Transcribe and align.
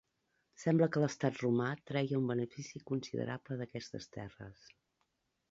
Sembla 0.61 0.87
que 0.95 1.03
l'estat 1.03 1.37
romà 1.43 1.67
treia 1.91 2.17
un 2.23 2.31
benefici 2.31 2.83
considerable 2.93 3.59
d'aquestes 3.61 4.11
terres. 4.19 4.67